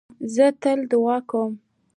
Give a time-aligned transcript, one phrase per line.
[0.33, 1.51] زه تل دؤعا کوم.